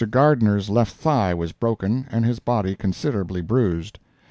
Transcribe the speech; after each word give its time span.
Gardner's 0.09 0.67
left 0.67 0.95
thigh 0.95 1.31
was 1.35 1.51
broken, 1.51 2.07
and 2.09 2.25
his 2.25 2.39
body 2.39 2.75
considerably 2.75 3.41
bruised. 3.41 3.99